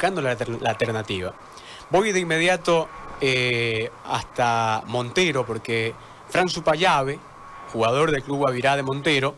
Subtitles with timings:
[0.00, 1.34] buscando la, alternativa.
[1.90, 2.88] Voy de inmediato
[3.20, 5.92] eh, hasta Montero, porque
[6.30, 7.18] Fran Supayave,
[7.70, 9.36] jugador del Club Guavirá de Montero,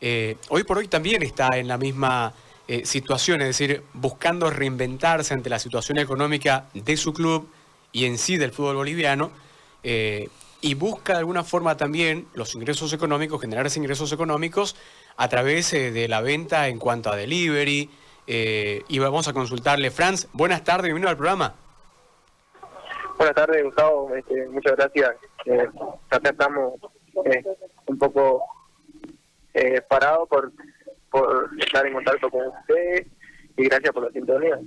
[0.00, 2.32] eh, hoy por hoy también está en la misma
[2.68, 7.48] eh, situación, es decir, buscando reinventarse ante la situación económica de su club
[7.90, 9.32] y en sí del fútbol boliviano,
[10.60, 14.74] y busca de alguna forma también los ingresos económicos, generar esos ingresos económicos
[15.16, 17.88] a través de la venta en cuanto a delivery,
[18.26, 19.90] eh, y vamos a consultarle.
[19.90, 21.54] Franz, buenas tardes, bienvenido al programa.
[23.16, 24.14] Buenas tardes, Gustavo.
[24.14, 25.16] Este, muchas gracias.
[25.46, 25.68] Eh,
[26.10, 26.74] acá estamos
[27.24, 27.42] eh,
[27.86, 28.42] un poco
[29.54, 30.52] eh, parados por,
[31.10, 33.06] por estar en contacto con ustedes
[33.56, 34.58] y gracias por la sintonía.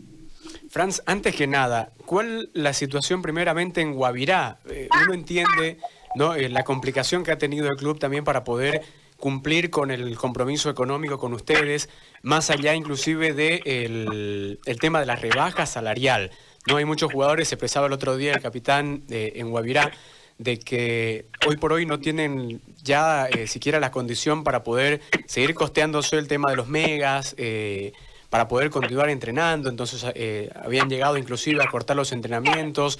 [0.69, 4.59] Franz, antes que nada, ¿cuál la situación primeramente en Guavirá?
[5.03, 5.77] uno entiende
[6.15, 6.35] ¿no?
[6.35, 8.81] la complicación que ha tenido el club también para poder
[9.19, 11.89] cumplir con el compromiso económico con ustedes,
[12.21, 16.31] más allá inclusive del de el tema de la rebaja salarial.
[16.67, 19.91] No hay muchos jugadores, se expresaba el otro día el capitán eh, en Guavirá,
[20.37, 25.53] de que hoy por hoy no tienen ya eh, siquiera la condición para poder seguir
[25.53, 27.93] costeándose el tema de los megas, eh,
[28.29, 30.05] para poder continuar entrenando, entonces
[30.53, 32.99] habían llegado inclusive a cortar los entrenamientos.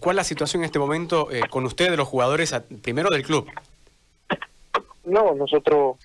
[0.00, 3.46] ¿Cuál es la situación en este momento con ustedes, los jugadores, primero del club?
[5.08, 5.96] No, nosotros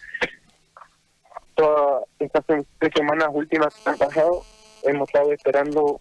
[1.55, 4.43] todas estas tres semanas últimas que han pasado
[4.83, 5.99] hemos estado esperando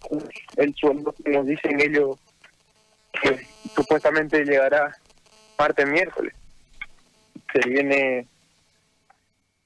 [0.55, 2.17] el sueldo que nos dicen ellos
[3.21, 4.95] que supuestamente llegará
[5.59, 6.33] martes miércoles.
[7.51, 8.25] Se viene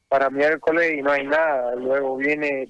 [0.10, 1.76] para miércoles y no hay nada.
[1.76, 2.68] Luego viene,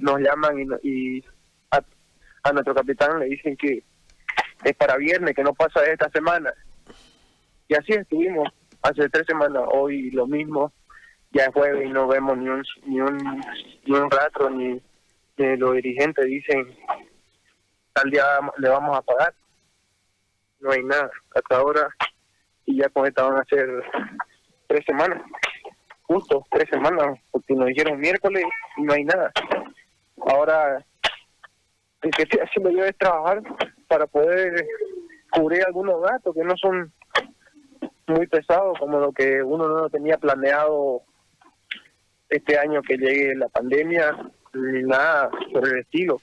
[0.00, 1.24] nos llaman y, y
[1.70, 1.80] a,
[2.42, 3.84] a, nuestro capitán le dicen que
[4.64, 6.52] es para viernes, que no pasa esta semana.
[7.68, 8.48] Y así estuvimos
[8.82, 10.72] hace tres semanas, hoy lo mismo,
[11.30, 13.42] ya es jueves y no vemos ni un, ni un,
[13.86, 14.80] ni un rastro, ni,
[15.36, 16.76] los dirigentes dicen
[17.92, 18.24] tal día
[18.58, 19.34] le vamos a pagar.
[20.60, 21.88] No hay nada hasta ahora
[22.66, 23.68] y ya con esta a ser
[24.68, 25.20] tres semanas,
[26.02, 28.44] justo tres semanas, porque nos dijeron miércoles
[28.76, 29.32] y no hay nada.
[30.26, 30.84] Ahora,
[32.02, 33.42] el que estoy haciendo yo es trabajar
[33.88, 34.64] para poder
[35.30, 36.92] cubrir algunos gastos que no son
[38.12, 41.02] muy pesado como lo que uno no tenía planeado
[42.28, 44.16] este año que llegue la pandemia
[44.54, 46.20] ni nada por el estilo.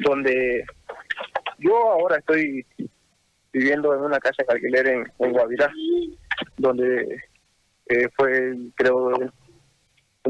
[0.00, 0.64] Donde
[1.58, 2.66] yo ahora estoy
[3.52, 5.70] viviendo en una casa de alquiler en, en Guavirá
[6.56, 7.20] donde
[7.86, 9.32] eh, fue creo el,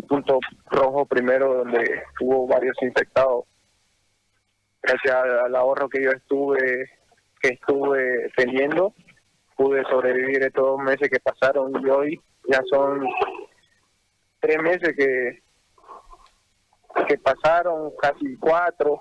[0.08, 0.40] punto
[0.70, 3.44] rojo primero donde hubo varios infectados.
[4.82, 6.90] Gracias al ahorro que yo estuve
[7.40, 8.92] que estuve teniendo
[9.56, 13.06] pude sobrevivir estos meses que pasaron y hoy ya son
[14.40, 15.44] tres meses que
[17.08, 19.00] que pasaron, casi cuatro.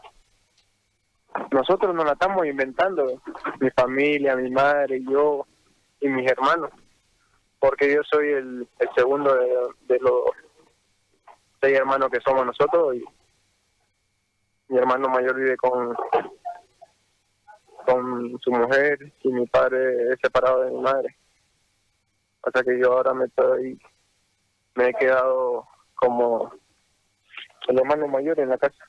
[1.51, 3.21] Nosotros nos la estamos inventando,
[3.59, 5.45] mi familia, mi madre, yo
[5.99, 6.71] y mis hermanos,
[7.59, 9.49] porque yo soy el, el segundo de,
[9.93, 10.23] de los
[11.61, 13.03] seis hermanos que somos nosotros y
[14.67, 15.95] mi hermano mayor vive con
[17.85, 21.15] con su mujer y mi padre separado de mi madre.
[22.41, 23.79] O que yo ahora me estoy,
[24.75, 26.53] me he quedado como
[27.67, 28.83] el hermano mayor en la casa.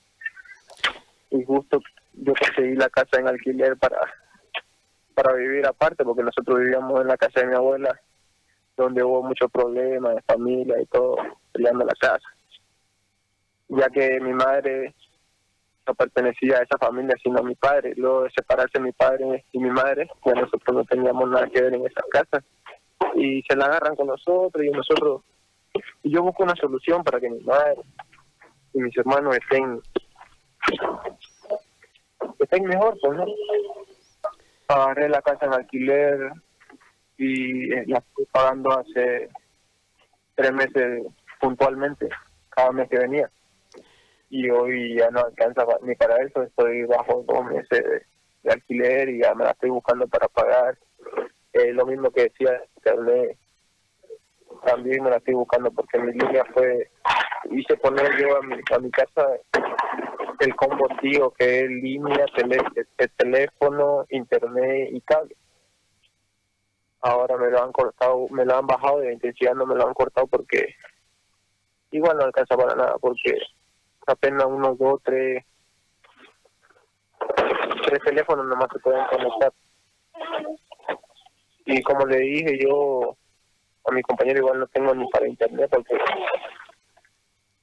[1.31, 1.81] Y justo
[2.15, 3.99] yo conseguí la casa en alquiler para,
[5.15, 8.01] para vivir aparte, porque nosotros vivíamos en la casa de mi abuela,
[8.77, 11.17] donde hubo muchos problemas de familia y todo,
[11.53, 12.27] peleando la casa.
[13.69, 14.95] Ya que mi madre
[15.87, 17.95] no pertenecía a esa familia, sino a mi padre.
[17.97, 21.75] Luego de separarse mi padre y mi madre, ya nosotros no teníamos nada que ver
[21.75, 22.45] en esa casa.
[23.15, 25.23] Y se la agarran con nosotros y nosotros...
[26.03, 27.77] Y yo busco una solución para que mi madre
[28.73, 29.81] y mis hermanos estén
[32.39, 33.27] estén mejor, pues, ¿no?
[34.69, 36.33] Agarré la casa en alquiler
[37.19, 39.29] y eh, la estoy pagando hace
[40.35, 41.07] tres meses
[41.41, 42.09] puntualmente,
[42.51, 43.31] cada mes que venía
[44.31, 47.85] y hoy ya no alcanza ni para eso, estoy bajo dos meses
[48.43, 50.77] de, alquiler y ya me la estoy buscando para pagar.
[51.53, 52.61] Eh, lo mismo que decía
[54.65, 56.91] también me la estoy buscando porque mi línea fue,
[57.51, 59.27] hice poner yo a mi, a mi casa
[60.41, 62.59] el combo tío que es línea, tele,
[62.99, 65.37] el teléfono, internet y cable.
[67.01, 69.95] Ahora me lo han cortado, me lo han bajado de intensidad, no me lo han
[69.95, 70.75] cortado porque
[71.91, 73.39] igual no alcanza para nada porque
[74.07, 75.45] apenas unos dos, tres,
[77.87, 79.53] tres teléfonos nomás se pueden conectar.
[81.67, 83.17] Y como le dije yo
[83.87, 85.97] a mi compañero, igual no tengo ni para internet porque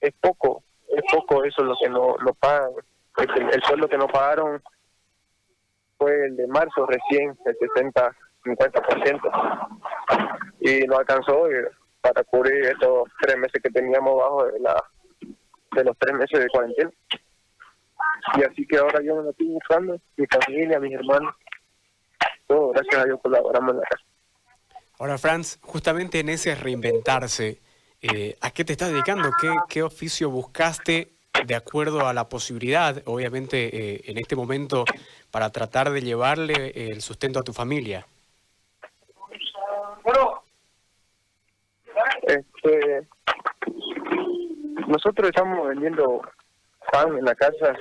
[0.01, 2.71] es poco, es poco eso lo que no, lo pagan.
[3.17, 4.61] el, sueldo que nos pagaron
[5.97, 9.69] fue el de marzo recién, el 60, 50%.
[10.61, 11.43] Y no alcanzó
[12.01, 14.83] para cubrir estos tres meses que teníamos bajo de, la,
[15.75, 16.91] de los tres meses de cuarentena.
[18.37, 21.35] Y así que ahora yo me lo estoy buscando, mi familia, mis hermanos,
[22.47, 24.03] todo, gracias a Dios colaboramos en la casa.
[24.99, 27.59] Ahora, Franz, justamente en ese reinventarse,
[28.01, 29.29] eh, ¿a qué te estás dedicando?
[29.41, 31.13] ¿Qué, ¿Qué oficio buscaste
[31.45, 34.85] de acuerdo a la posibilidad, obviamente, eh, en este momento,
[35.31, 38.05] para tratar de llevarle el sustento a tu familia?
[40.03, 40.43] Bueno,
[42.23, 43.07] este,
[44.91, 46.21] nosotros estamos vendiendo
[46.91, 47.75] pan en la casa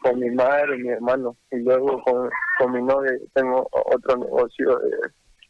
[0.00, 1.36] con mi madre y mi hermano.
[1.50, 4.80] Y luego con, con mi novia tengo otro negocio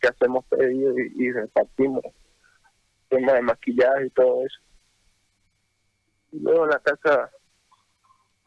[0.00, 2.02] que hacemos pedidos y, repartimos
[3.08, 4.58] tema de maquillaje y todo eso.
[6.32, 7.30] Luego la casa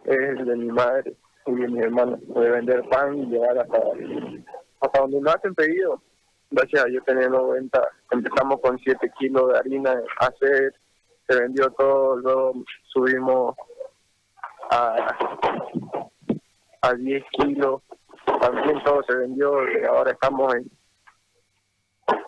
[0.06, 1.14] es de mi madre
[1.46, 3.78] y de mi hermano de vender pan y llegar hasta
[4.82, 6.02] hasta donde no hacen pedido.
[6.52, 10.74] Gracias a Dios tenemos venta empezamos con 7 kilos de harina hacer
[11.30, 12.54] se vendió todo, luego
[12.88, 13.56] subimos
[14.72, 15.16] a,
[16.82, 17.82] a 10 kilos,
[18.42, 20.72] también todo se vendió, y ahora estamos en,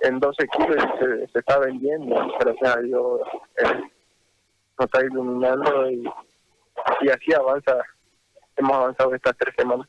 [0.01, 3.21] en 12 kilos y se, se está vendiendo, gracias a Dios
[3.57, 3.81] eh,
[4.77, 6.03] nos está iluminando y,
[7.01, 7.77] y así avanza,
[8.55, 9.87] hemos avanzado estas tres semanas.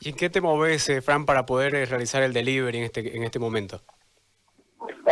[0.00, 3.16] ¿Y en qué te moves, eh, Fran, para poder eh, realizar el delivery en este,
[3.16, 3.80] en este momento?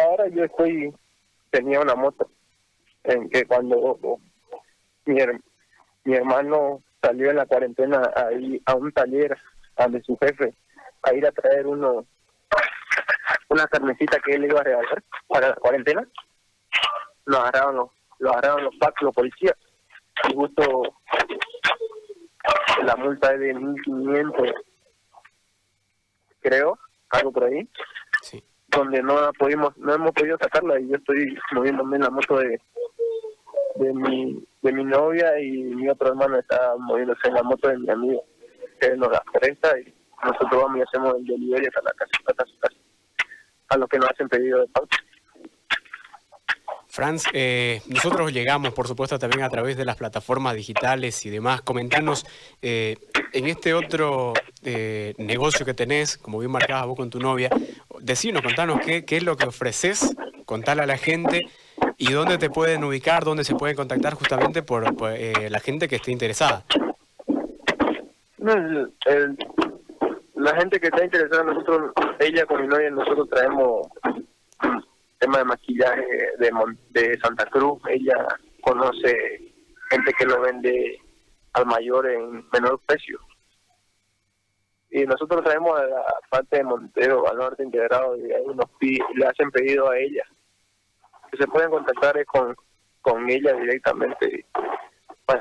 [0.02, 0.93] Ahora yo estoy,
[1.50, 2.28] tenía una moto
[3.08, 3.99] en que cuando
[5.06, 5.16] mi,
[6.05, 9.37] mi hermano salió en la cuarentena ahí a un taller
[9.76, 10.55] donde su jefe
[11.02, 12.05] a ir a traer uno
[13.49, 16.06] una carnecita que él iba a regalar para la cuarentena
[17.25, 19.56] lo agarraron los lo agarraron los packs los policías
[20.28, 20.82] y justo
[22.82, 24.52] la multa es de 1500
[26.40, 26.78] creo
[27.11, 27.69] algo por ahí
[28.22, 28.43] sí.
[28.69, 32.61] donde no pudimos no hemos podido sacarla y yo estoy moviéndome en la moto de
[33.78, 37.78] de mi, de mi novia y mi otro hermano está moviéndose en la moto de
[37.78, 38.25] mi amigo,
[38.80, 39.94] que nos la presta y
[40.25, 42.76] nosotros vamos y hacemos el delivery hasta la casa, hasta su casa,
[43.69, 44.96] a los que nos hacen pedido de pauta.
[46.88, 51.60] Franz, eh, nosotros llegamos, por supuesto, también a través de las plataformas digitales y demás.
[51.60, 52.26] Comentanos,
[52.62, 52.96] eh,
[53.32, 54.32] en este otro
[54.64, 57.50] eh, negocio que tenés, como bien marcabas vos con tu novia,
[58.00, 60.16] decinos, contanos qué, qué es lo que ofreces,
[60.46, 61.42] contarle a la gente
[62.00, 64.85] ¿Y dónde te pueden ubicar, dónde se pueden contactar justamente por,
[65.17, 66.65] eh, la gente que esté interesada?
[70.37, 73.89] la gente que está interesada, nosotros, ella con mi novia, nosotros traemos
[75.19, 76.06] tema de maquillaje
[76.39, 76.50] de,
[76.91, 77.83] de Santa Cruz.
[77.89, 78.15] Ella
[78.62, 79.53] conoce
[79.91, 81.03] gente que lo vende
[81.55, 83.19] al mayor en menor precio.
[84.91, 89.27] Y nosotros traemos a la parte de Montero, al norte integrado, y ahí nos le
[89.27, 90.23] hacen pedido a ella
[91.38, 92.55] se pueden contactar es con,
[93.00, 94.46] con ella directamente.
[95.26, 95.40] Pues,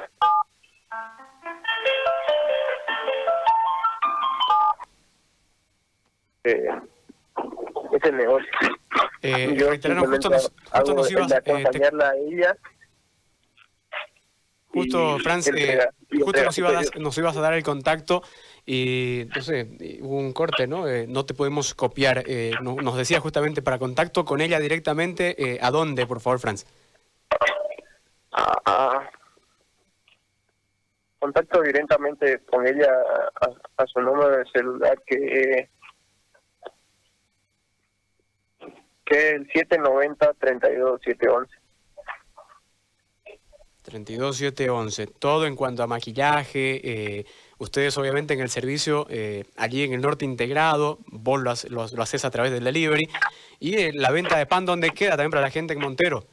[6.44, 6.70] eh,
[7.92, 8.50] ese negocio.
[9.22, 9.90] Eh, yo justo
[10.30, 12.58] nos, justo nos ibas, eh, acompañarla a ella.
[14.68, 15.88] Justo, Franz, eh,
[16.24, 18.22] justo nos ibas, nos ibas a dar el contacto
[18.70, 20.90] y sé, hubo un corte, ¿no?
[20.90, 22.26] Eh, no te podemos copiar.
[22.28, 26.66] Eh, nos decía justamente para contacto con ella directamente, eh, ¿a dónde, por favor, Franz?
[31.20, 32.90] contacto directamente con ella
[33.78, 35.70] a, su número de celular que,
[39.06, 40.34] que es el 790
[43.88, 45.06] 32711.
[45.06, 45.08] 32711.
[45.20, 47.26] Todo en cuanto a maquillaje, eh,
[47.58, 52.26] ustedes obviamente en el servicio eh, allí en el norte integrado, vos lo, lo, haces
[52.26, 53.08] a través del delivery.
[53.60, 56.26] Y eh, la venta de pan, ¿dónde queda también para la gente en Montero?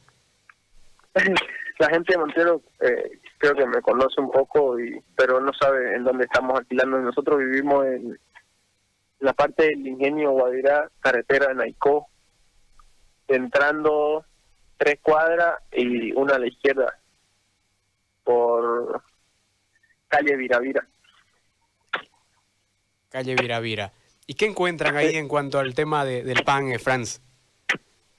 [1.77, 2.61] La gente de Montero
[3.37, 6.97] creo que me conoce un poco, y pero no sabe en dónde estamos alquilando.
[6.99, 8.17] Nosotros vivimos en
[9.19, 12.07] la parte del ingenio Guadirá, carretera de Naicó,
[13.27, 14.23] entrando
[14.77, 16.97] tres cuadras y una a la izquierda
[18.25, 19.01] por
[20.09, 20.85] calle Viravira.
[23.09, 23.93] Calle Viravira.
[24.27, 27.21] ¿Y qué encuentran ahí en cuanto al tema de, del pan, eh, Franz?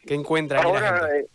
[0.06, 1.26] ¿Qué encuentran Ahora, eh,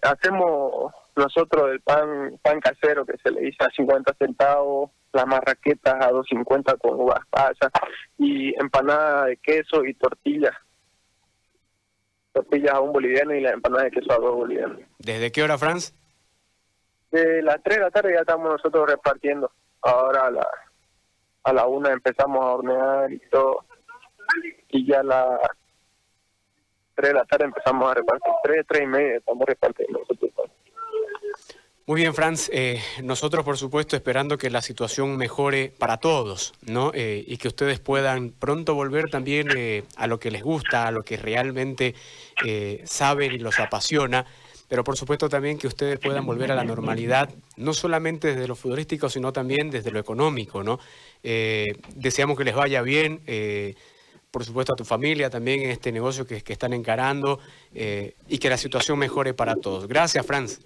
[0.00, 5.94] hacemos nosotros el pan pan casero que se le dice a 50 centavos, las marraquetas
[5.94, 7.70] a 2.50 con uvas pasas
[8.16, 10.54] y empanada de queso y tortillas.
[12.32, 14.80] Tortillas a un boliviano y la empanada de queso a dos bolivianos.
[14.98, 15.94] ¿Desde qué hora, Franz?
[17.12, 19.52] De las 3 de la tarde ya estamos nosotros repartiendo.
[19.82, 20.48] Ahora a la,
[21.44, 23.64] a la 1 empezamos a hornear y todo.
[24.70, 25.40] Y ya a las
[26.94, 28.32] 3 de la tarde empezamos a repartir.
[28.42, 30.32] 3, 3 y media estamos repartiendo nosotros.
[31.84, 32.48] Muy bien, Franz.
[32.52, 36.92] Eh, nosotros, por supuesto, esperando que la situación mejore para todos, ¿no?
[36.94, 40.92] Eh, y que ustedes puedan pronto volver también eh, a lo que les gusta, a
[40.92, 41.94] lo que realmente
[42.84, 44.24] saben y los apasiona.
[44.72, 48.56] Pero por supuesto también que ustedes puedan volver a la normalidad, no solamente desde lo
[48.56, 50.78] futbolístico, sino también desde lo económico, ¿no?
[51.22, 53.20] deseamos que les vaya bien
[54.30, 57.38] por supuesto a tu familia también en este negocio que, que están encarando
[57.74, 59.86] y que la situación mejore para todos.
[59.86, 60.60] Gracias, Franz.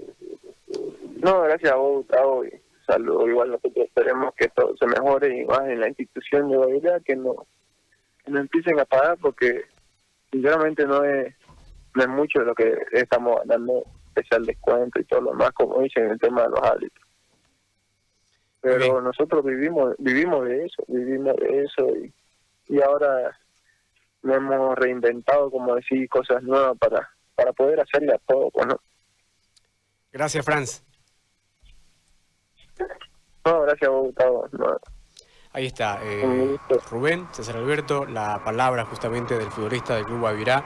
[1.16, 2.44] No, gracias a vos, Gustavo,
[2.86, 3.28] saludos.
[3.28, 7.16] Igual nosotros esperemos que todo se mejore y más en la institución de Baviera, que
[7.16, 7.44] no,
[8.28, 9.62] no empiecen a pagar porque
[10.30, 11.34] sinceramente no es,
[11.96, 13.82] no es mucho lo que estamos ganando,
[14.16, 17.06] especial descuento y todo lo más, como dicen en el tema de los árbitros.
[18.60, 22.12] Pero nosotros vivimos vivimos de eso, vivimos de eso y,
[22.68, 23.38] y ahora
[24.22, 28.80] nos hemos reinventado, como decir, cosas nuevas para, para poder hacerle a todo, ¿no?
[30.10, 30.82] Gracias, Franz.
[33.44, 34.48] No, gracias Gustavo.
[35.52, 36.58] Ahí está, eh,
[36.90, 40.64] Rubén, César Alberto, la palabra justamente del futbolista del Club Guavirá.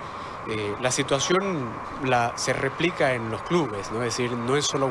[0.49, 1.69] Eh, la situación
[2.05, 4.03] la, se replica en los clubes, ¿no?
[4.03, 4.91] es decir, no es solo.